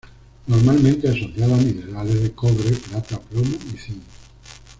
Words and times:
Normalmente 0.47 1.07
asociado 1.07 1.53
a 1.53 1.57
minerales 1.59 2.23
de 2.23 2.31
cobre, 2.31 2.71
plata, 2.71 3.19
plomo 3.19 3.55
y 3.71 3.77
zinc. 3.77 4.01